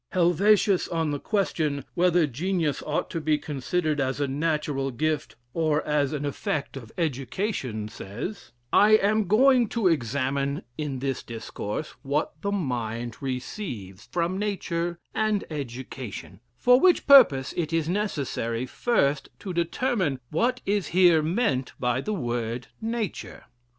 Helvetius, 0.13 0.87
on 0.87 1.11
the 1.11 1.19
question 1.19 1.85
"whether 1.93 2.25
genius 2.25 2.81
ought 2.87 3.11
to 3.11 3.21
be 3.21 3.37
considered 3.37 4.01
as 4.01 4.19
a 4.19 4.27
natural 4.27 4.89
gift, 4.89 5.35
or 5.53 5.85
as 5.85 6.11
an 6.11 6.25
effect 6.25 6.75
of 6.75 6.91
education," 6.97 7.87
says: 7.87 8.51
"I 8.73 8.93
am 8.93 9.27
going 9.27 9.69
to 9.69 9.87
examine 9.87 10.63
in 10.75 10.97
this 10.97 11.21
discourse 11.21 11.93
what 12.01 12.33
the 12.41 12.51
mind 12.51 13.21
receives 13.21 14.07
from 14.11 14.39
nature 14.39 14.97
and 15.13 15.43
education; 15.51 16.39
for 16.57 16.79
which 16.79 17.05
purpose 17.05 17.53
it 17.55 17.71
is 17.71 17.87
necessary 17.87 18.65
first, 18.65 19.29
to 19.37 19.53
determine 19.53 20.19
what 20.31 20.61
is 20.65 20.87
here 20.87 21.21
meant 21.21 21.73
by 21.79 22.01
the 22.01 22.11
word 22.15 22.65
Nature. 22.81 23.43